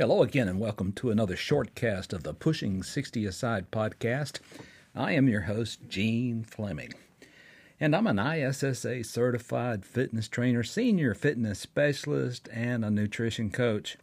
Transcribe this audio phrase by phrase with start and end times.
[0.00, 4.40] Hello again, and welcome to another shortcast of the Pushing 60 Aside podcast.
[4.94, 6.94] I am your host, Gene Fleming,
[7.78, 13.98] and I'm an ISSA certified fitness trainer, senior fitness specialist, and a nutrition coach.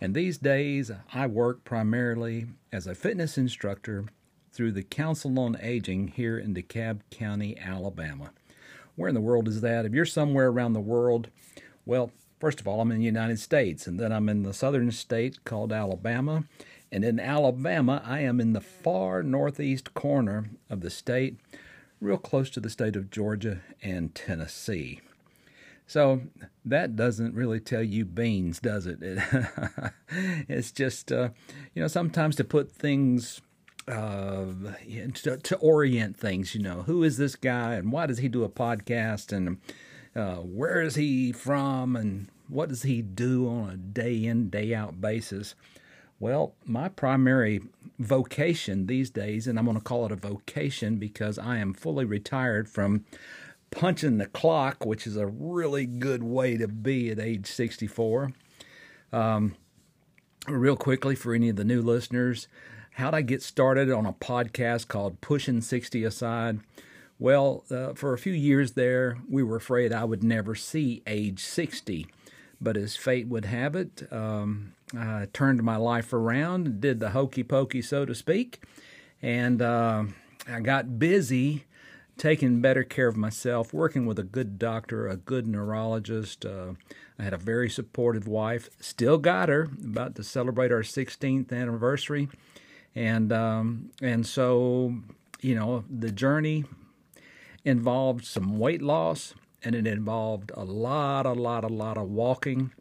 [0.00, 4.06] And these days, I work primarily as a fitness instructor
[4.50, 8.32] through the Council on Aging here in DeKalb County, Alabama.
[8.96, 9.86] Where in the world is that?
[9.86, 11.28] If you're somewhere around the world,
[11.86, 14.92] well, First of all, I'm in the United States, and then I'm in the southern
[14.92, 16.44] state called Alabama.
[16.92, 21.38] And in Alabama, I am in the far northeast corner of the state,
[22.00, 25.00] real close to the state of Georgia and Tennessee.
[25.86, 26.22] So
[26.64, 29.02] that doesn't really tell you beans, does it?
[29.02, 29.18] it
[30.48, 31.30] it's just, uh,
[31.74, 33.40] you know, sometimes to put things,
[33.88, 34.44] uh,
[35.14, 38.44] to, to orient things, you know, who is this guy and why does he do
[38.44, 39.58] a podcast and
[40.14, 44.74] uh, where is he from and what does he do on a day in, day
[44.74, 45.54] out basis?
[46.20, 47.60] Well, my primary
[47.98, 52.04] vocation these days, and I'm going to call it a vocation because I am fully
[52.04, 53.04] retired from
[53.70, 58.32] punching the clock, which is a really good way to be at age 64.
[59.12, 59.56] Um,
[60.48, 62.48] real quickly, for any of the new listeners,
[62.92, 66.60] how'd I get started on a podcast called Pushing 60 Aside?
[67.18, 71.40] Well, uh, for a few years there, we were afraid I would never see age
[71.40, 72.06] 60.
[72.60, 77.44] But as fate would have it, um, I turned my life around, did the hokey
[77.44, 78.62] pokey, so to speak,
[79.22, 80.04] and uh,
[80.48, 81.64] I got busy
[82.16, 86.44] taking better care of myself, working with a good doctor, a good neurologist.
[86.44, 86.72] Uh,
[87.16, 92.28] I had a very supportive wife, still got her, about to celebrate our 16th anniversary.
[92.94, 94.94] And um, and so,
[95.40, 96.64] you know, the journey
[97.68, 102.72] involved some weight loss and it involved a lot, a lot, a lot of walking.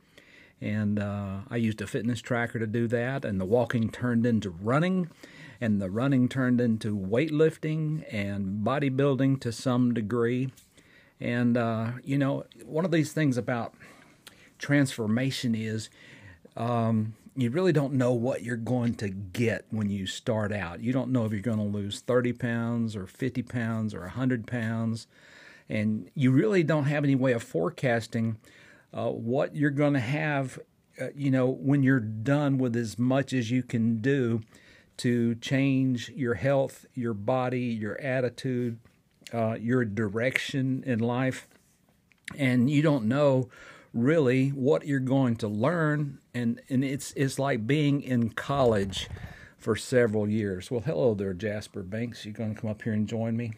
[0.62, 4.50] And uh, I used a fitness tracker to do that, and the walking turned into
[4.50, 5.10] running,
[5.62, 10.52] and the running turned into weightlifting and bodybuilding to some degree.
[11.20, 13.74] And, uh, you know, one of these things about
[14.58, 15.90] transformation is
[16.56, 20.82] um, you really don't know what you're going to get when you start out.
[20.82, 24.48] You don't know if you're going to lose 30 pounds or 50 pounds or 100
[24.48, 25.06] pounds.
[25.70, 28.38] And you really don't have any way of forecasting
[28.92, 30.58] uh, what you're going to have,
[31.00, 34.42] uh, you know, when you're done with as much as you can do
[34.98, 38.80] to change your health, your body, your attitude,
[39.32, 41.48] uh, your direction in life.
[42.36, 43.50] And you don't know
[43.94, 49.10] really what you're going to learn and and it's it's like being in college
[49.58, 50.70] for several years.
[50.70, 52.26] Well, hello there, Jasper Banks.
[52.26, 53.54] You're going to come up here and join me?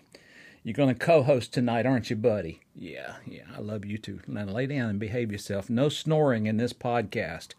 [0.64, 2.62] You're going to co-host tonight, aren't you, buddy?
[2.76, 3.44] Yeah, yeah.
[3.56, 4.20] I love you too.
[4.28, 5.70] Now lay down and behave yourself.
[5.70, 7.54] No snoring in this podcast.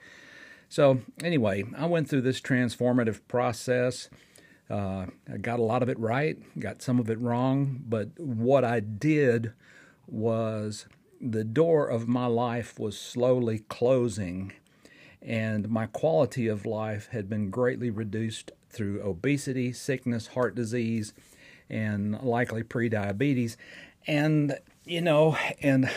[0.68, 4.08] So anyway, I went through this transformative process.
[4.70, 8.64] Uh, I got a lot of it right, got some of it wrong, but what
[8.64, 9.52] I did
[10.06, 10.86] was
[11.20, 14.52] the door of my life was slowly closing,
[15.20, 21.12] and my quality of life had been greatly reduced through obesity, sickness, heart disease,
[21.68, 23.56] and likely prediabetes.
[24.06, 25.90] And you know, and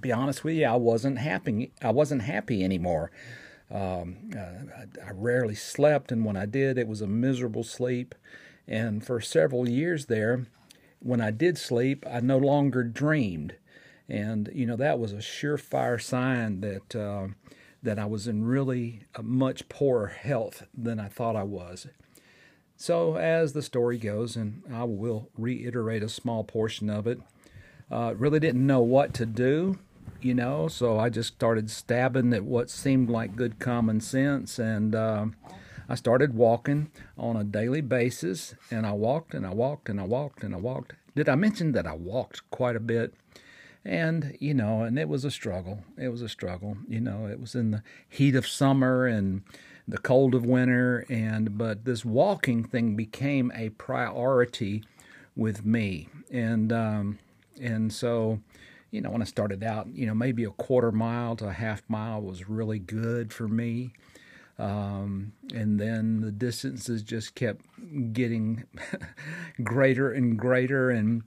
[0.00, 1.72] be honest with you, I wasn't happy.
[1.82, 3.10] I wasn't happy anymore.
[3.70, 8.14] Um, uh, I, I rarely slept, and when I did, it was a miserable sleep.
[8.68, 10.46] And for several years there,
[11.00, 13.56] when I did sleep, I no longer dreamed
[14.12, 17.28] and you know that was a surefire sign that uh,
[17.82, 21.88] that I was in really much poorer health than I thought I was.
[22.76, 27.20] So as the story goes, and I will reiterate a small portion of it,
[27.90, 29.78] uh, really didn't know what to do,
[30.20, 30.68] you know.
[30.68, 35.26] So I just started stabbing at what seemed like good common sense, and uh,
[35.88, 38.54] I started walking on a daily basis.
[38.70, 40.94] And I walked and I walked and I walked and I walked.
[41.14, 43.14] Did I mention that I walked quite a bit?
[43.84, 45.84] And you know and it was a struggle.
[45.98, 46.76] It was a struggle.
[46.88, 49.42] You know it was in the heat of summer and
[49.86, 51.04] the cold of winter.
[51.08, 54.84] And but this walking thing became a priority
[55.36, 56.08] with me.
[56.30, 57.18] And um
[57.60, 58.40] and so
[58.90, 61.82] you know when i started out you know maybe a quarter mile to a half
[61.88, 63.92] mile was really good for me.
[64.58, 67.64] Um, and then the distances just kept
[68.12, 68.64] getting
[69.64, 70.90] greater and greater.
[70.90, 71.22] And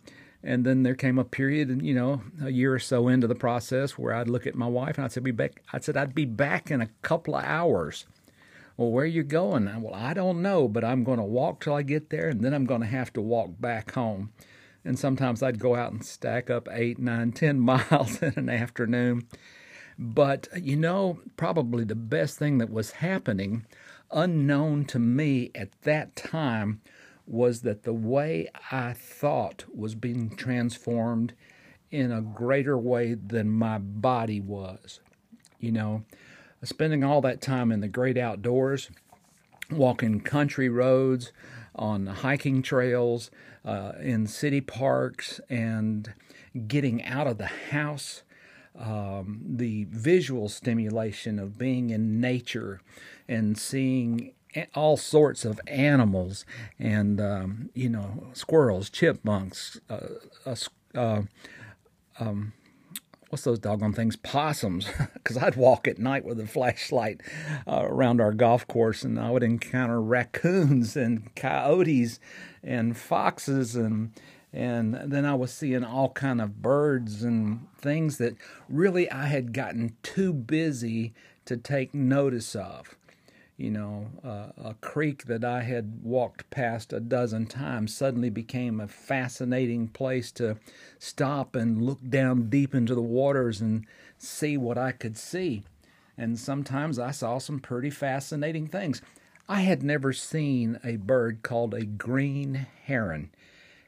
[0.45, 3.97] and then there came a period, you know, a year or so into the process
[3.97, 6.25] where I'd look at my wife and I'd say, "Be back." I said, "I'd be
[6.25, 8.05] back in a couple of hours."
[8.77, 9.81] Well, where are you going?
[9.81, 12.53] Well, I don't know, but I'm going to walk till I get there, and then
[12.53, 14.33] I'm going to have to walk back home.
[14.83, 19.27] And sometimes I'd go out and stack up eight, nine, ten miles in an afternoon.
[19.97, 23.65] But, you know, probably the best thing that was happening,
[24.11, 26.81] unknown to me at that time,
[27.27, 31.33] was that the way I thought was being transformed
[31.91, 34.99] in a greater way than my body was.
[35.59, 36.03] You know,
[36.63, 38.91] spending all that time in the great outdoors,
[39.71, 41.31] walking country roads,
[41.75, 43.31] on hiking trails,
[43.65, 46.13] uh, in city parks, and
[46.67, 48.23] getting out of the house.
[48.77, 52.81] Um, the visual stimulation of being in nature
[53.25, 54.33] and seeing
[54.73, 56.45] all sorts of animals
[56.79, 60.07] and um, you know squirrels, chipmunks, uh,
[60.45, 60.55] uh,
[60.95, 61.21] uh
[62.19, 62.53] um,
[63.29, 64.15] what's those doggone things?
[64.15, 64.87] Possums.
[65.15, 67.21] Because I'd walk at night with a flashlight
[67.67, 72.19] uh, around our golf course, and I would encounter raccoons and coyotes
[72.63, 74.11] and foxes and
[74.53, 78.35] and then I was seeing all kind of birds and things that
[78.69, 81.13] really I had gotten too busy
[81.43, 82.95] to take notice of
[83.57, 88.81] you know, uh, a creek that I had walked past a dozen times suddenly became
[88.81, 90.57] a fascinating place to
[90.99, 93.85] stop and look down deep into the waters and
[94.17, 95.63] see what I could see.
[96.17, 99.01] And sometimes I saw some pretty fascinating things.
[99.47, 103.29] I had never seen a bird called a green heron.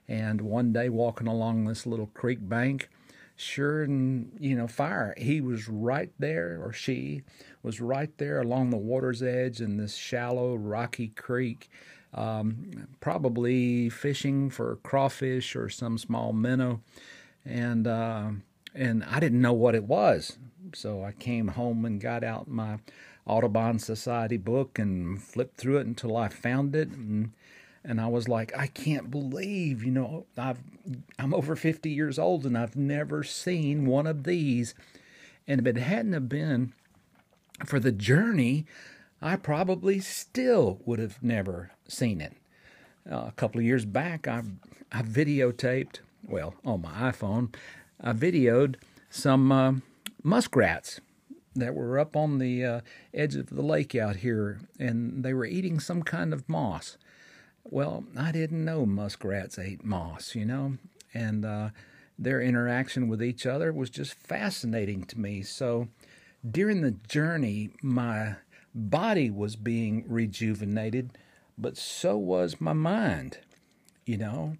[0.07, 2.89] And one day, walking along this little creek bank,
[3.37, 5.13] sure and you know fire.
[5.17, 7.23] He was right there or she
[7.63, 11.69] was right there along the water's edge in this shallow rocky creek
[12.13, 16.81] um, probably fishing for crawfish or some small minnow.
[17.45, 18.31] And uh,
[18.75, 20.37] and I didn't know what it was.
[20.73, 22.79] So I came home and got out my
[23.25, 26.89] Audubon Society book and flipped through it until I found it.
[26.89, 27.31] And
[27.87, 30.59] and I was like, I can't believe, you know, I've
[31.17, 34.75] I'm over 50 years old and I've never seen one of these.
[35.47, 36.73] And if it hadn't have been
[37.65, 38.65] for the journey,
[39.21, 42.33] I probably still would have never seen it.
[43.09, 44.43] Uh, a couple of years back, I
[44.91, 47.53] I videotaped, well, on my iPhone,
[48.01, 48.75] I videoed
[49.09, 49.73] some uh,
[50.23, 50.99] muskrats
[51.55, 52.81] that were up on the uh,
[53.13, 56.97] edge of the lake out here, and they were eating some kind of moss.
[57.69, 60.77] Well, I didn't know muskrats ate moss, you know,
[61.13, 61.69] and uh,
[62.17, 65.41] their interaction with each other was just fascinating to me.
[65.41, 65.89] So
[66.49, 68.35] during the journey, my
[68.73, 71.17] body was being rejuvenated,
[71.57, 73.39] but so was my mind,
[74.05, 74.57] you know.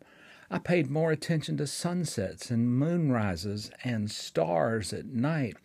[0.49, 5.55] I paid more attention to sunsets and moonrises and stars at night.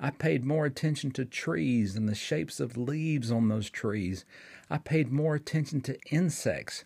[0.00, 4.24] I paid more attention to trees and the shapes of leaves on those trees.
[4.70, 6.84] I paid more attention to insects.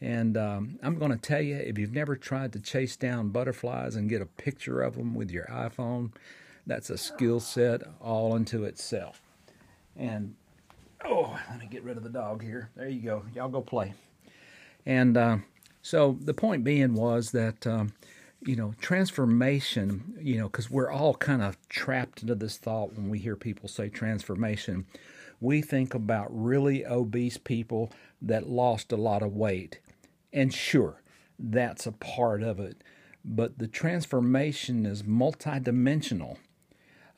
[0.00, 3.96] And um, I'm going to tell you if you've never tried to chase down butterflies
[3.96, 6.12] and get a picture of them with your iPhone,
[6.66, 9.20] that's a skill set all unto itself.
[9.96, 10.34] And
[11.04, 12.70] oh, let me get rid of the dog here.
[12.76, 13.24] There you go.
[13.34, 13.92] Y'all go play.
[14.86, 15.38] And uh,
[15.82, 17.66] so the point being was that.
[17.66, 17.92] Um,
[18.42, 23.10] you know, transformation, you know, because we're all kind of trapped into this thought when
[23.10, 24.86] we hear people say transformation
[25.40, 27.90] we think about really obese people
[28.20, 29.80] that lost a lot of weight.
[30.32, 31.02] And sure,
[31.38, 32.82] that's a part of it.
[33.24, 36.36] But the transformation is multidimensional.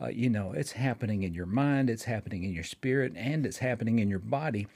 [0.00, 3.59] Uh, you know, it's happening in your mind, it's happening in your spirit, and it's
[3.59, 4.67] happening in your body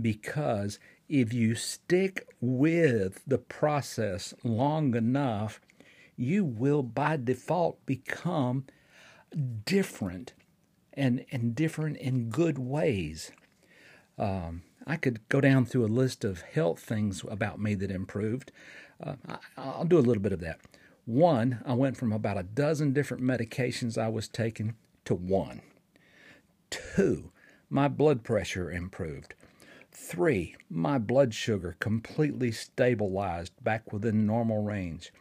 [0.00, 0.78] because
[1.08, 5.60] if you stick with the process long enough,
[6.18, 8.66] you will by default become
[9.64, 10.34] different
[10.92, 13.30] and, and different in good ways.
[14.18, 18.50] Um, I could go down through a list of health things about me that improved.
[19.00, 19.14] Uh,
[19.56, 20.58] I, will do a little bit of that.
[21.04, 25.62] One, I went from about a dozen different medications I was taking to one.
[26.68, 27.30] Two,
[27.70, 29.34] my blood pressure improved.
[29.92, 35.12] Three, my blood sugar completely stabilized back within normal range.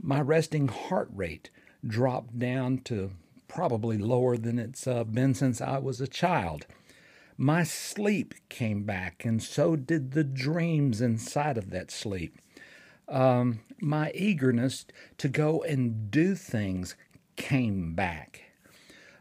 [0.00, 1.50] My resting heart rate
[1.86, 3.12] dropped down to
[3.48, 6.66] probably lower than it's uh, been since I was a child.
[7.36, 12.36] My sleep came back, and so did the dreams inside of that sleep.
[13.08, 14.86] Um, my eagerness
[15.18, 16.94] to go and do things
[17.36, 18.42] came back.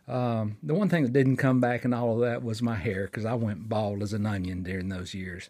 [0.07, 3.05] Um, the one thing that didn't come back in all of that was my hair
[3.05, 5.49] because I went bald as an onion during those years.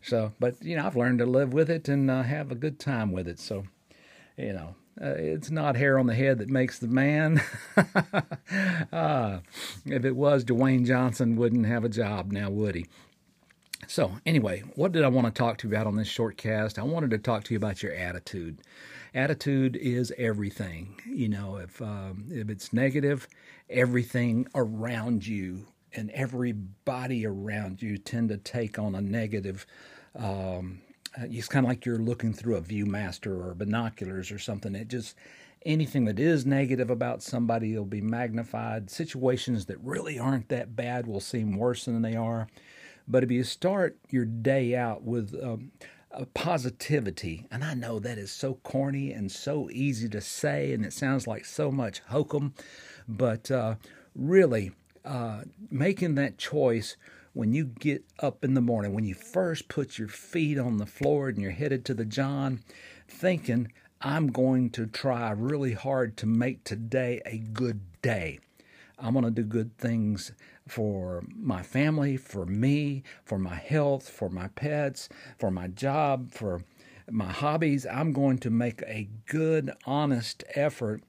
[0.00, 2.78] So, but you know, I've learned to live with it and uh, have a good
[2.78, 3.40] time with it.
[3.40, 3.64] So,
[4.36, 7.42] you know, uh, it's not hair on the head that makes the man.
[8.92, 9.40] uh,
[9.84, 12.86] if it was, Dwayne Johnson wouldn't have a job now, would he?
[13.88, 16.78] So, anyway, what did I want to talk to you about on this short cast?
[16.78, 18.60] I wanted to talk to you about your attitude.
[19.14, 20.98] attitude is everything.
[21.06, 23.28] You know, if um, if it's negative,
[23.68, 29.66] everything around you and everybody around you tend to take on a negative.
[30.18, 30.80] Um,
[31.18, 34.74] it's kind of like you're looking through a ViewMaster or binoculars or something.
[34.74, 35.16] It just
[35.64, 38.90] anything that is negative about somebody will be magnified.
[38.90, 42.46] Situations that really aren't that bad will seem worse than they are.
[43.08, 45.72] But if you start your day out with um,
[46.34, 50.92] positivity, and I know that is so corny and so easy to say, and it
[50.92, 52.54] sounds like so much hokum,
[53.08, 53.76] but uh,
[54.14, 54.72] really
[55.04, 56.96] uh, making that choice
[57.36, 60.86] when you get up in the morning, when you first put your feet on the
[60.86, 62.62] floor and you're headed to the John,
[63.06, 68.38] thinking, I'm going to try really hard to make today a good day.
[68.98, 70.32] I'm going to do good things
[70.66, 76.62] for my family, for me, for my health, for my pets, for my job, for
[77.10, 77.84] my hobbies.
[77.84, 81.02] I'm going to make a good, honest effort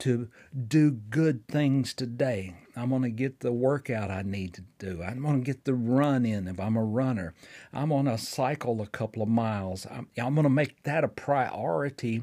[0.00, 0.28] to
[0.68, 2.54] do good things today.
[2.76, 5.02] I'm going to get the workout I need to do.
[5.02, 7.34] I'm going to get the run in if I'm a runner.
[7.72, 9.86] I'm going to cycle a couple of miles.
[9.90, 12.22] I'm, I'm going to make that a priority.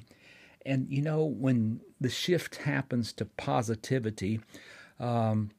[0.65, 4.39] And you know, when the shift happens to positivity,
[4.99, 5.51] um,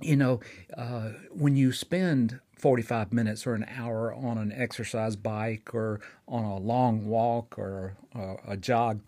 [0.00, 0.40] you know,
[0.76, 6.44] uh, when you spend 45 minutes or an hour on an exercise bike or on
[6.44, 9.00] a long walk or uh, a jog,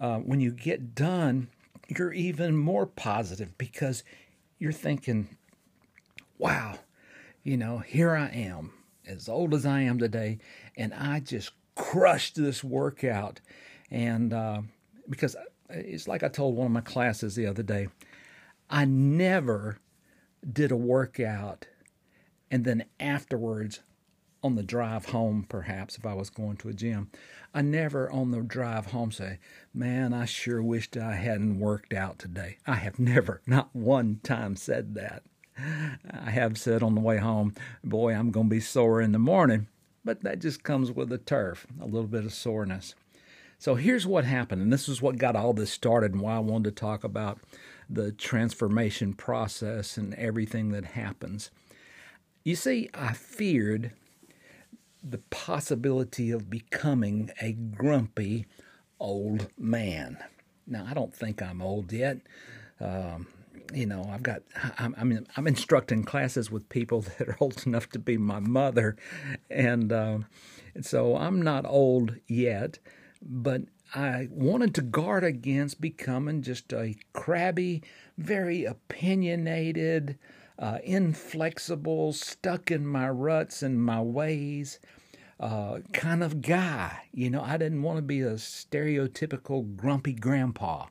[0.00, 1.48] uh, when you get done,
[1.98, 4.04] you're even more positive because
[4.58, 5.36] you're thinking,
[6.38, 6.78] wow,
[7.42, 8.72] you know, here I am,
[9.06, 10.38] as old as I am today,
[10.76, 13.40] and I just crushed this workout.
[13.90, 14.62] And uh,
[15.08, 15.36] because
[15.68, 17.88] it's like I told one of my classes the other day,
[18.68, 19.78] I never
[20.52, 21.66] did a workout
[22.50, 23.80] and then afterwards
[24.42, 27.10] on the drive home, perhaps if I was going to a gym,
[27.52, 29.38] I never on the drive home say,
[29.74, 32.58] Man, I sure wished I hadn't worked out today.
[32.66, 35.22] I have never, not one time, said that.
[35.58, 39.18] I have said on the way home, Boy, I'm going to be sore in the
[39.18, 39.66] morning,
[40.04, 42.94] but that just comes with the turf, a little bit of soreness.
[43.58, 46.38] So here's what happened, and this is what got all this started and why I
[46.38, 47.40] wanted to talk about
[47.90, 51.50] the transformation process and everything that happens.
[52.42, 53.92] You see, I feared
[55.02, 58.46] the possibility of becoming a grumpy
[58.98, 60.18] old man.
[60.66, 62.18] Now, I don't think I'm old yet.
[62.80, 63.26] Um,
[63.72, 64.42] you know, I've got,
[64.78, 68.96] I'm, I'm, I'm, instructing classes with people that are old enough to be my mother.
[69.48, 70.18] And uh,
[70.80, 72.78] so I'm not old yet,
[73.22, 73.62] but
[73.94, 77.82] I wanted to guard against becoming just a crabby,
[78.16, 80.18] very opinionated,
[80.60, 84.78] uh, inflexible, stuck in my ruts and my ways
[85.40, 87.08] uh, kind of guy.
[87.12, 90.86] You know, I didn't want to be a stereotypical grumpy grandpa.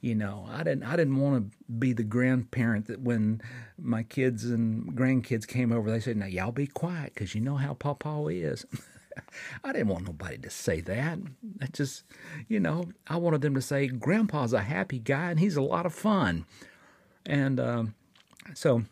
[0.00, 0.82] You know, I didn't.
[0.82, 3.40] I didn't want to be the grandparent that when
[3.78, 7.56] my kids and grandkids came over, they said, "Now y'all be quiet, because you know
[7.56, 8.66] how Papa is."
[9.64, 11.18] I didn't want nobody to say that.
[11.62, 12.04] I just,
[12.48, 15.86] you know, I wanted them to say, Grandpa's a happy guy and he's a lot
[15.86, 16.44] of fun.
[17.24, 17.94] And um,
[18.52, 18.82] so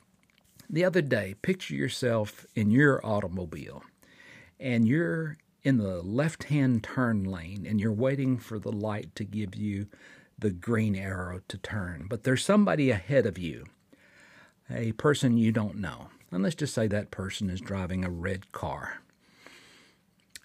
[0.74, 3.82] the other day, picture yourself in your automobile
[4.58, 9.24] and you're in the left hand turn lane and you're waiting for the light to
[9.24, 9.86] give you
[10.38, 12.06] the green arrow to turn.
[12.08, 13.66] But there's somebody ahead of you,
[14.70, 16.08] a person you don't know.
[16.30, 18.98] And let's just say that person is driving a red car.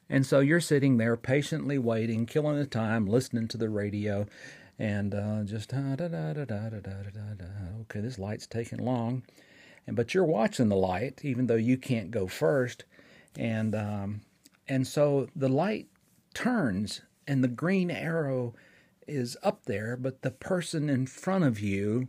[0.09, 4.25] And so you're sitting there patiently waiting, killing the time, listening to the radio,
[4.77, 7.45] and uh, just da da da da da da da da.
[7.81, 9.23] Okay, this light's taking long,
[9.87, 12.85] and but you're watching the light, even though you can't go first,
[13.37, 14.21] and um,
[14.67, 15.87] and so the light
[16.33, 18.53] turns, and the green arrow
[19.07, 22.07] is up there, but the person in front of you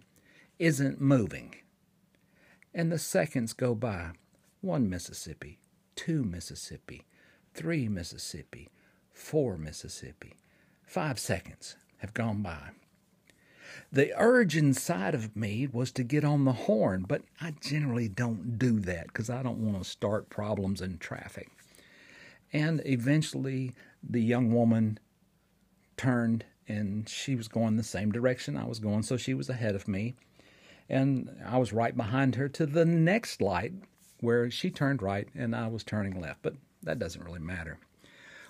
[0.58, 1.54] isn't moving.
[2.74, 4.12] And the seconds go by.
[4.60, 5.58] One Mississippi,
[5.96, 7.06] two Mississippi,
[7.54, 8.68] three Mississippi,
[9.10, 10.36] four Mississippi.
[10.84, 12.70] Five seconds have gone by.
[13.92, 18.58] The urge inside of me was to get on the horn, but I generally don't
[18.58, 21.50] do that because I don't want to start problems in traffic.
[22.52, 23.72] And eventually,
[24.02, 24.98] the young woman
[25.96, 29.74] turned and she was going the same direction I was going, so she was ahead
[29.74, 30.14] of me.
[30.88, 33.72] And I was right behind her to the next light
[34.20, 36.42] where she turned right and I was turning left.
[36.42, 37.78] But that doesn't really matter.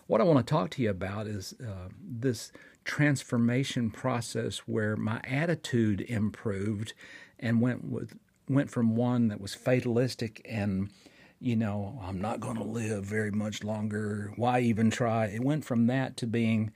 [0.07, 2.53] What I want to talk to you about is uh, this
[2.85, 6.93] transformation process where my attitude improved
[7.39, 8.17] and went with
[8.49, 10.91] went from one that was fatalistic and
[11.39, 14.33] you know I'm not going to live very much longer.
[14.37, 15.27] Why even try?
[15.27, 16.73] It went from that to being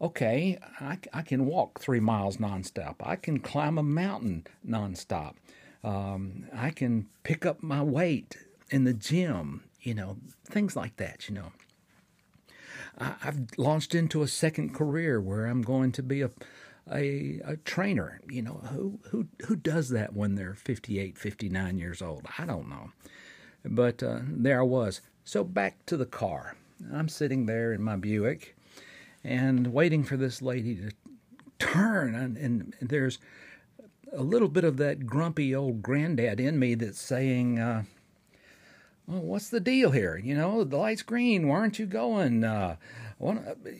[0.00, 2.96] okay, I, I can walk three miles nonstop.
[3.00, 5.34] I can climb a mountain nonstop.
[5.82, 8.36] Um, I can pick up my weight
[8.70, 11.52] in the gym, you know, things like that, you know.
[12.98, 16.30] I, I've launched into a second career where I'm going to be a,
[16.90, 18.20] a, a trainer.
[18.28, 22.26] You know, who, who, who does that when they're 58, 59 years old?
[22.38, 22.90] I don't know.
[23.64, 25.00] But uh, there I was.
[25.24, 26.56] So back to the car.
[26.92, 28.56] I'm sitting there in my Buick
[29.24, 30.92] and waiting for this lady to
[31.58, 32.14] turn.
[32.14, 33.18] And, and there's
[34.12, 37.82] a little bit of that grumpy old granddad in me that's saying, uh,
[39.08, 40.20] well, what's the deal here?
[40.22, 41.48] You know, the light's green.
[41.48, 42.44] Why aren't you going?
[42.44, 42.76] Uh,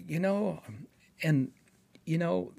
[0.07, 0.63] you know,
[1.23, 1.53] and,
[2.07, 2.53] you know,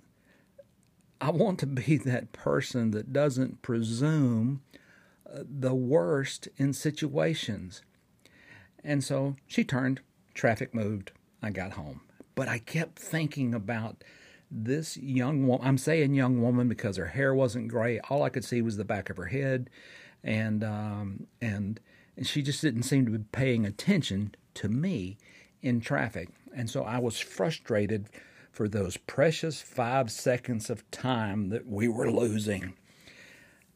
[1.19, 4.61] I want to be that person that doesn't presume
[5.27, 7.81] uh, the worst in situations.
[8.83, 10.01] And so she turned,
[10.35, 11.11] traffic moved,
[11.41, 12.01] I got home.
[12.35, 14.03] But I kept thinking about
[14.51, 15.67] this young woman.
[15.67, 17.99] I'm saying young woman because her hair wasn't gray.
[18.09, 19.69] All I could see was the back of her head,
[20.23, 21.79] and um, and
[22.19, 25.17] and she just didn't seem to be paying attention to me
[25.61, 26.27] in traffic.
[26.53, 28.09] And so I was frustrated
[28.51, 32.73] for those precious five seconds of time that we were losing.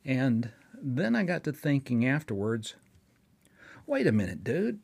[0.03, 2.75] And then I got to thinking afterwards
[3.87, 4.81] wait a minute, dude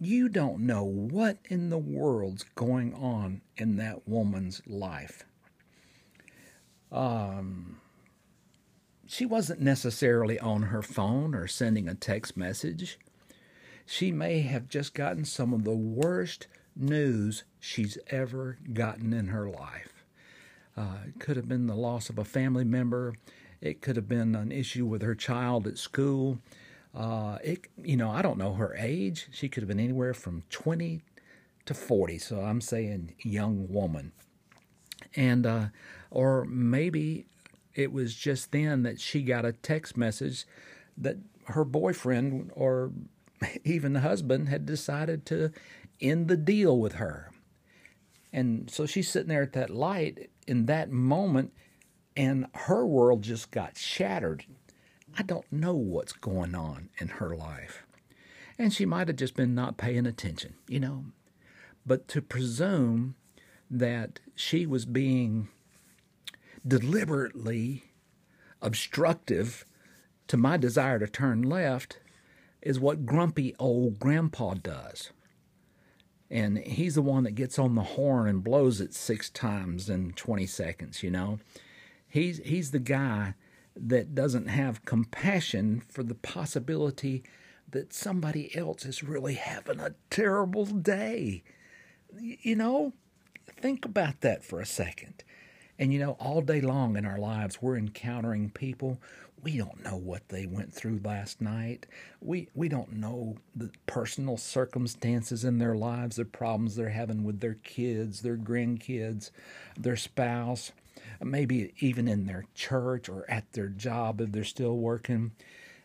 [0.00, 5.24] you don't know what in the world's going on in that woman's life.
[6.92, 7.80] Um,
[9.06, 12.98] she wasn't necessarily on her phone or sending a text message.
[13.84, 19.48] She may have just gotten some of the worst news she's ever gotten in her
[19.48, 20.04] life.
[20.76, 23.14] Uh, it could have been the loss of a family member.
[23.60, 26.38] It could have been an issue with her child at school.
[26.94, 29.28] Uh, it, you know, I don't know her age.
[29.30, 31.00] She could have been anywhere from 20
[31.66, 32.18] to 40.
[32.18, 34.12] So I'm saying young woman.
[35.14, 35.66] And, uh,
[36.10, 37.26] or maybe
[37.76, 40.46] it was just then that she got a text message
[40.96, 42.90] that her boyfriend or
[43.64, 45.52] even the husband had decided to
[46.00, 47.30] end the deal with her.
[48.32, 51.52] And so she's sitting there at that light in that moment,
[52.16, 54.44] and her world just got shattered.
[55.18, 57.86] I don't know what's going on in her life.
[58.58, 61.04] And she might have just been not paying attention, you know.
[61.84, 63.16] But to presume
[63.70, 65.48] that she was being
[66.66, 67.84] deliberately
[68.60, 69.64] obstructive
[70.28, 71.98] to my desire to turn left
[72.62, 75.10] is what grumpy old grandpa does.
[76.28, 80.12] And he's the one that gets on the horn and blows it six times in
[80.14, 81.38] 20 seconds, you know.
[82.08, 83.34] He's he's the guy
[83.76, 87.22] that doesn't have compassion for the possibility
[87.70, 91.44] that somebody else is really having a terrible day.
[92.18, 92.94] You know,
[93.48, 95.22] think about that for a second.
[95.78, 99.00] And you know, all day long in our lives, we're encountering people.
[99.42, 101.86] We don't know what they went through last night.
[102.20, 107.40] We we don't know the personal circumstances in their lives, the problems they're having with
[107.40, 109.30] their kids, their grandkids,
[109.78, 110.72] their spouse
[111.22, 115.32] maybe even in their church or at their job if they're still working.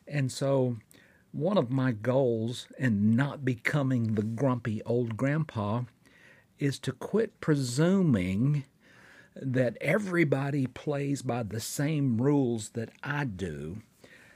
[0.08, 0.78] And so,
[1.32, 5.84] one of my goals in not becoming the grumpy old grandpa
[6.60, 8.66] is to quit presuming
[9.36, 13.82] that everybody plays by the same rules that I do,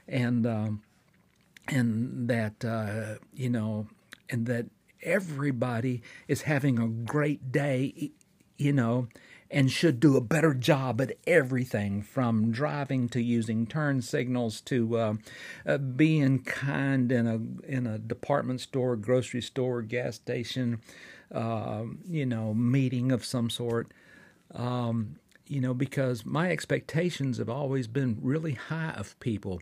[0.08, 0.82] and um,
[1.68, 3.88] and that uh, you know,
[4.30, 4.66] and that
[5.02, 8.10] everybody is having a great day,
[8.58, 9.08] you know,
[9.50, 14.96] and should do a better job at everything from driving to using turn signals to
[14.96, 15.14] uh,
[15.64, 20.80] uh, being kind in a in a department store, grocery store, gas station,
[21.32, 23.92] uh, you know, meeting of some sort.
[24.54, 29.60] Um, you know, because my expectations have always been really high of people.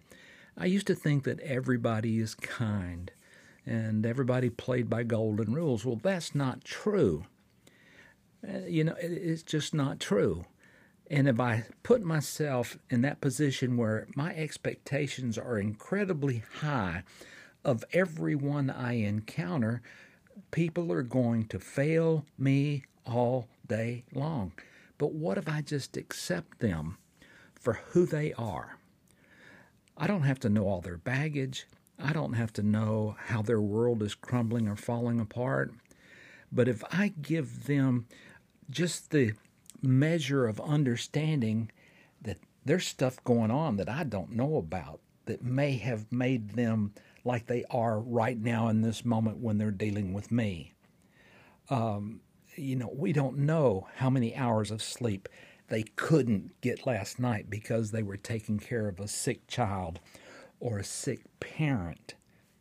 [0.56, 3.10] I used to think that everybody is kind
[3.66, 5.84] and everybody played by golden rules.
[5.84, 7.26] Well, that's not true.
[8.46, 10.44] Uh, you know, it's just not true.
[11.10, 17.02] And if I put myself in that position where my expectations are incredibly high
[17.64, 19.82] of everyone I encounter,
[20.50, 24.52] people are going to fail me all day long.
[25.04, 26.96] But what if I just accept them
[27.54, 28.78] for who they are?
[29.98, 31.66] I don't have to know all their baggage.
[31.98, 35.74] I don't have to know how their world is crumbling or falling apart.
[36.50, 38.06] But if I give them
[38.70, 39.34] just the
[39.82, 41.70] measure of understanding
[42.22, 46.94] that there's stuff going on that I don't know about that may have made them
[47.26, 50.72] like they are right now in this moment when they're dealing with me.
[51.68, 52.22] Um,
[52.56, 55.28] you know, we don't know how many hours of sleep
[55.68, 60.00] they couldn't get last night because they were taking care of a sick child
[60.60, 62.14] or a sick parent,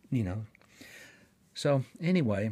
[0.10, 0.46] you know.
[1.54, 2.52] So, anyway,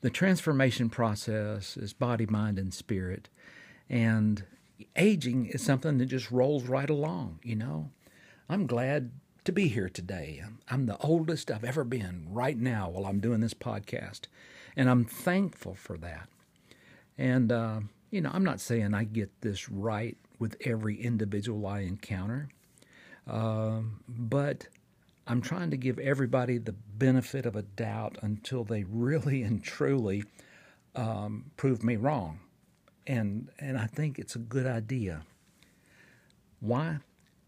[0.00, 3.28] the transformation process is body, mind, and spirit.
[3.88, 4.44] And
[4.96, 7.90] aging is something that just rolls right along, you know.
[8.48, 9.12] I'm glad
[9.48, 10.42] to be here today.
[10.68, 14.26] I'm the oldest I've ever been right now while I'm doing this podcast.
[14.76, 16.28] And I'm thankful for that.
[17.16, 17.80] And, uh,
[18.10, 22.50] you know, I'm not saying I get this right with every individual I encounter,
[23.26, 24.66] uh, but
[25.26, 30.24] I'm trying to give everybody the benefit of a doubt until they really and truly
[30.94, 32.40] um, prove me wrong.
[33.06, 35.22] And, and I think it's a good idea.
[36.60, 36.98] Why?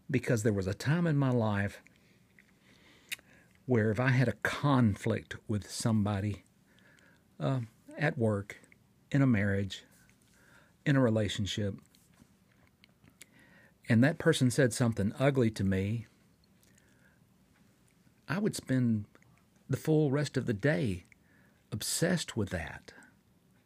[0.09, 1.79] Because there was a time in my life
[3.65, 6.43] where if I had a conflict with somebody
[7.39, 7.61] uh,
[7.97, 8.57] at work,
[9.11, 9.83] in a marriage,
[10.85, 11.75] in a relationship,
[13.89, 16.07] and that person said something ugly to me,
[18.27, 19.05] I would spend
[19.69, 21.05] the full rest of the day
[21.71, 22.93] obsessed with that.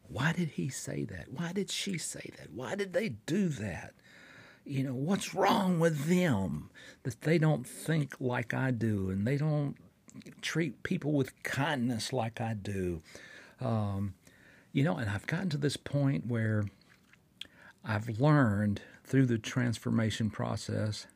[0.08, 1.32] Why did he say that?
[1.32, 2.52] Why did she say that?
[2.52, 3.94] Why did they do that?
[4.64, 6.70] You know, what's wrong with them
[7.04, 9.76] that they don't think like I do and they don't
[10.42, 13.02] treat people with kindness like I do?
[13.60, 14.14] Um,
[14.72, 16.66] you know, and I've gotten to this point where
[17.84, 21.06] I've learned through the transformation process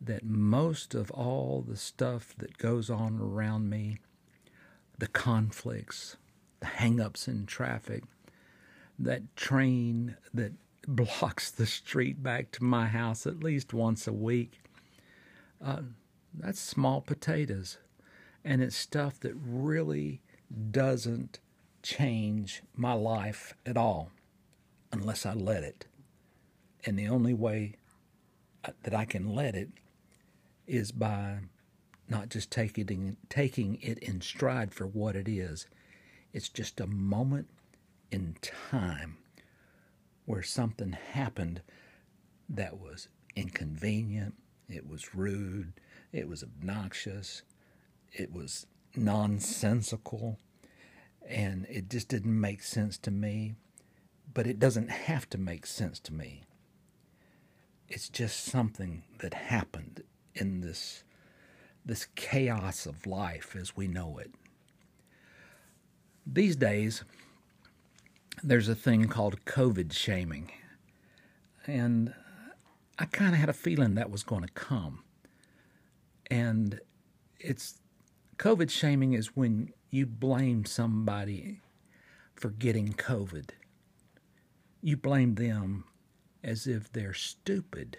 [0.00, 3.98] that most of all the stuff that goes on around me,
[4.98, 6.16] the conflicts,
[6.60, 8.04] the hangups in traffic,
[8.98, 10.52] that train that
[10.86, 14.60] blocks the street back to my house at least once a week,
[15.64, 15.80] uh,
[16.38, 17.78] that's small potatoes.
[18.44, 20.20] And it's stuff that really
[20.70, 21.40] doesn't
[21.82, 24.10] change my life at all
[24.92, 25.86] unless I let it.
[26.84, 27.76] And the only way
[28.64, 29.70] uh, that I can let it
[30.66, 31.38] is by
[32.08, 35.66] not just taking taking it in stride for what it is.
[36.32, 37.48] It's just a moment
[38.10, 39.16] in time
[40.26, 41.62] where something happened
[42.48, 44.34] that was inconvenient,
[44.68, 45.72] it was rude,
[46.14, 47.42] it was obnoxious,
[48.12, 50.38] it was nonsensical,
[51.28, 53.56] and it just didn't make sense to me.
[54.32, 56.44] But it doesn't have to make sense to me.
[57.88, 61.02] It's just something that happened in this
[61.84, 64.32] this chaos of life as we know it.
[66.26, 67.04] These days,
[68.42, 70.50] there's a thing called COVID shaming.
[71.66, 72.14] And
[72.98, 75.04] I kind of had a feeling that was going to come.
[76.30, 76.80] And
[77.38, 77.80] it's
[78.36, 81.60] COVID shaming is when you blame somebody
[82.34, 83.50] for getting COVID.
[84.82, 85.84] You blame them
[86.42, 87.98] as if they're stupid.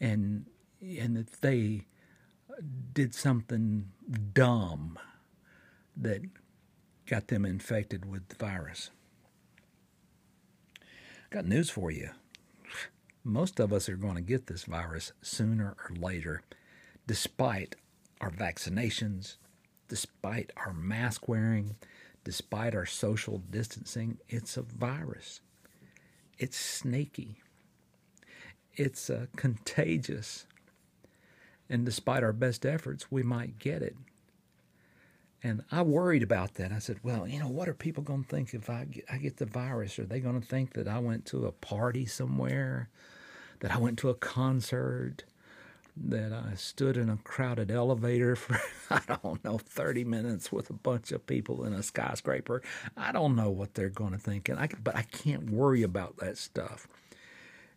[0.00, 0.46] And
[0.80, 1.86] and if they
[2.92, 3.90] did something
[4.32, 4.98] dumb
[5.96, 6.22] that
[7.06, 8.90] got them infected with the virus.
[11.30, 12.10] Got news for you.
[13.24, 16.42] Most of us are going to get this virus sooner or later,
[17.06, 17.76] despite
[18.20, 19.36] our vaccinations,
[19.88, 21.76] despite our mask wearing,
[22.24, 24.18] despite our social distancing.
[24.28, 25.40] It's a virus.
[26.38, 27.36] It's snaky.
[28.74, 30.46] It's uh, contagious.
[31.68, 33.96] And despite our best efforts, we might get it.
[35.44, 36.70] And I worried about that.
[36.70, 39.16] I said, well, you know, what are people going to think if I get, I
[39.16, 39.98] get the virus?
[39.98, 42.88] Are they going to think that I went to a party somewhere,
[43.60, 45.24] that I went to a concert,
[45.96, 50.74] that I stood in a crowded elevator for, I don't know, 30 minutes with a
[50.74, 52.62] bunch of people in a skyscraper?
[52.96, 54.48] I don't know what they're going to think.
[54.48, 56.86] And I, but I can't worry about that stuff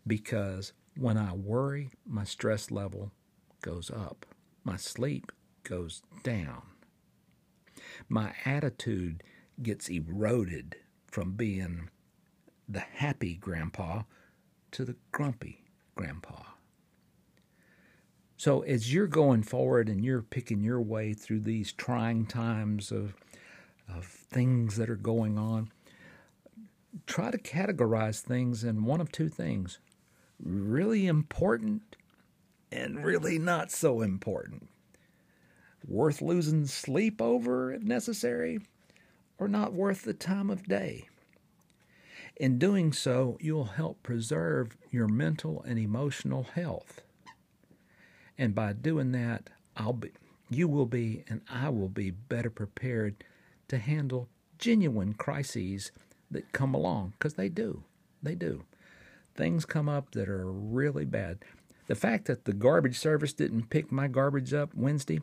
[0.06, 3.12] because when I worry, my stress level
[3.64, 4.28] goes up,
[4.64, 5.32] my sleep
[5.64, 6.62] goes down
[8.10, 9.24] my attitude
[9.62, 10.76] gets eroded
[11.08, 11.90] from being
[12.68, 14.04] the happy grandpa
[14.72, 15.64] to the grumpy
[15.96, 16.42] grandpa.
[18.38, 23.16] So, as you're going forward and you're picking your way through these trying times of,
[23.88, 25.72] of things that are going on,
[27.08, 29.80] try to categorize things in one of two things
[30.38, 31.96] really important
[32.72, 34.70] and really not so important
[35.88, 38.60] worth losing sleep over if necessary,
[39.38, 41.08] or not worth the time of day.
[42.38, 47.02] In doing so, you'll help preserve your mental and emotional health.
[48.38, 50.12] And by doing that, I'll be,
[50.50, 53.24] you will be and I will be better prepared
[53.70, 55.92] to handle genuine crises
[56.32, 57.84] that come along, because they do.
[58.22, 58.64] They do.
[59.36, 61.40] Things come up that are really bad.
[61.88, 65.22] The fact that the garbage service didn't pick my garbage up Wednesday,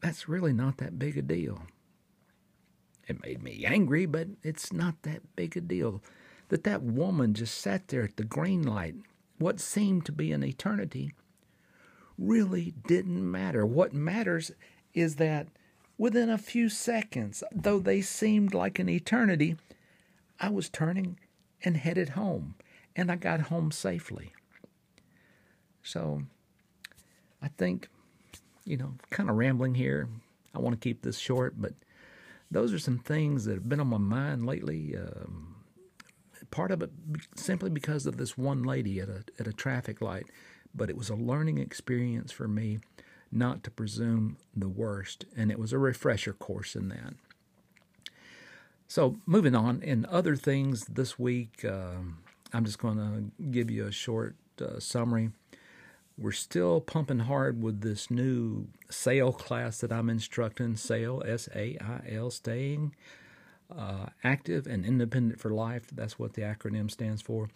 [0.00, 1.62] that's really not that big a deal.
[3.06, 6.02] It made me angry, but it's not that big a deal.
[6.48, 8.94] That that woman just sat there at the green light,
[9.38, 11.12] what seemed to be an eternity,
[12.18, 13.66] really didn't matter.
[13.66, 14.50] What matters
[14.92, 15.48] is that
[15.98, 19.56] within a few seconds, though they seemed like an eternity,
[20.40, 21.18] I was turning
[21.64, 22.54] and headed home,
[22.94, 24.32] and I got home safely.
[25.82, 26.22] So
[27.42, 27.88] I think,
[28.64, 30.08] you know, kind of rambling here.
[30.54, 31.74] I want to keep this short, but
[32.50, 34.96] those are some things that have been on my mind lately.
[34.96, 35.56] Um,
[36.50, 36.90] part of it
[37.36, 40.26] simply because of this one lady at a at a traffic light,
[40.74, 42.78] but it was a learning experience for me
[43.32, 47.14] not to presume the worst, and it was a refresher course in that.
[48.86, 51.96] So, moving on, in other things this week, uh,
[52.52, 55.30] I'm just going to give you a short uh, summary.
[56.16, 61.76] We're still pumping hard with this new SAIL class that I'm instructing SAIL, S A
[61.80, 62.94] I L, staying
[63.76, 65.88] uh, active and independent for life.
[65.92, 67.48] That's what the acronym stands for.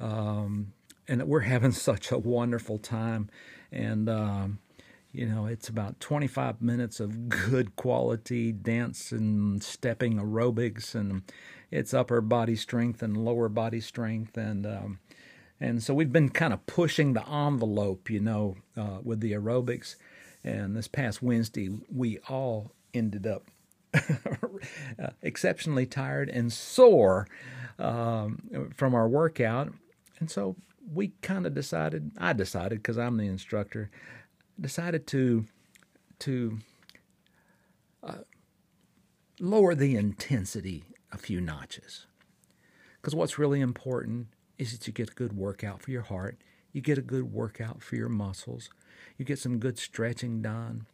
[0.00, 0.72] Um,
[1.06, 3.30] and we're having such a wonderful time.
[3.70, 4.58] And, um,
[5.12, 11.22] you know, it's about 25 minutes of good quality dance and stepping aerobics, and
[11.70, 14.36] it's upper body strength and lower body strength.
[14.36, 14.98] And, um,
[15.62, 19.94] and so we've been kind of pushing the envelope, you know, uh, with the aerobics.
[20.42, 23.44] And this past Wednesday, we all ended up
[23.94, 27.28] uh, exceptionally tired and sore
[27.78, 29.72] um, from our workout.
[30.18, 30.56] And so
[30.92, 33.88] we kind of decided, I decided, because I'm the instructor,
[34.60, 35.46] decided to
[36.18, 36.58] to
[38.02, 38.18] uh,
[39.38, 42.06] lower the intensity a few notches.
[42.96, 44.26] Because what's really important
[44.62, 46.38] is that you get a good workout for your heart,
[46.72, 48.70] you get a good workout for your muscles,
[49.18, 50.86] you get some good stretching done,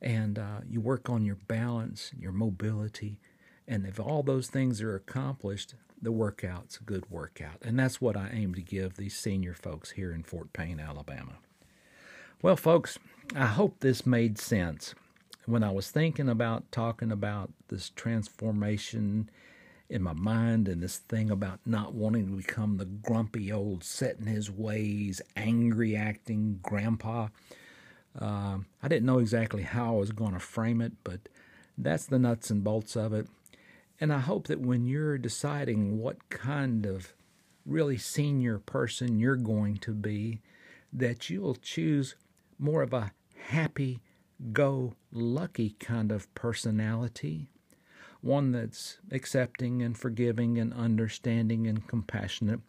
[0.00, 3.18] and uh, you work on your balance, your mobility.
[3.66, 7.56] And if all those things are accomplished, the workout's a good workout.
[7.62, 11.38] And that's what I aim to give these senior folks here in Fort Payne, Alabama.
[12.42, 12.98] Well, folks,
[13.34, 14.94] I hope this made sense.
[15.46, 19.30] When I was thinking about talking about this transformation
[19.88, 24.18] in my mind and this thing about not wanting to become the grumpy old set
[24.18, 27.28] in his ways, angry acting grandpa.
[28.18, 31.20] Uh, I didn't know exactly how I was going to frame it, but
[31.76, 33.26] that's the nuts and bolts of it.
[34.00, 37.12] And I hope that when you're deciding what kind of
[37.66, 40.40] really senior person you're going to be,
[40.92, 42.14] that you'll choose
[42.58, 43.12] more of a
[43.48, 44.00] happy,
[44.52, 47.48] go lucky kind of personality
[48.24, 52.60] one that's accepting and forgiving and understanding and compassionate,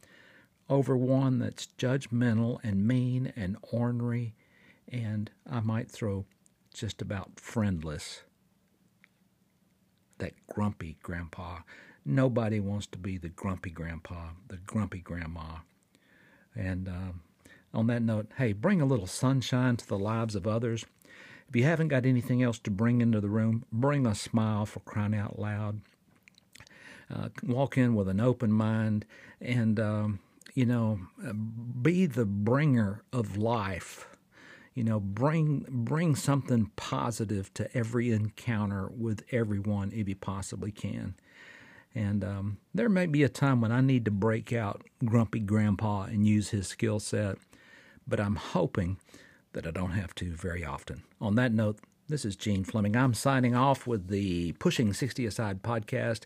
[0.69, 4.35] over one that's judgmental and mean and ornery,
[4.89, 6.25] and I might throw
[6.73, 8.23] just about friendless.
[10.17, 11.59] That grumpy grandpa.
[12.05, 15.59] Nobody wants to be the grumpy grandpa, the grumpy grandma.
[16.53, 17.21] And um,
[17.73, 20.85] on that note, hey, bring a little sunshine to the lives of others.
[21.49, 24.79] If you haven't got anything else to bring into the room, bring a smile for
[24.81, 25.81] crying out loud.
[27.13, 29.05] Uh, walk in with an open mind
[29.39, 30.19] and, um,
[30.55, 30.99] you know,
[31.81, 34.07] be the bringer of life.
[34.73, 41.15] You know, bring bring something positive to every encounter with everyone if you possibly can.
[41.93, 46.03] And um, there may be a time when I need to break out Grumpy Grandpa
[46.03, 47.37] and use his skill set,
[48.05, 48.97] but I'm hoping
[49.55, 51.03] that I don't have to very often.
[51.19, 52.95] On that note, this is Gene Fleming.
[52.95, 56.25] I'm signing off with the Pushing 60 Aside podcast.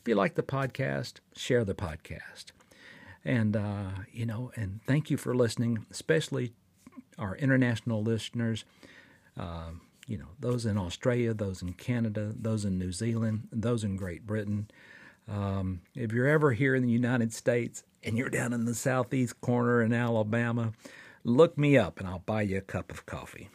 [0.00, 2.46] If you like the podcast, share the podcast.
[3.24, 6.54] And, uh, you know, and thank you for listening, especially
[7.18, 8.64] our international listeners.
[9.38, 9.72] Uh,
[10.06, 14.26] you know, those in Australia, those in Canada, those in New Zealand, those in Great
[14.26, 14.68] Britain.
[15.28, 19.40] Um, if you're ever here in the United States and you're down in the southeast
[19.42, 20.72] corner in Alabama,
[21.24, 23.50] look me up and I'll buy you a cup of coffee.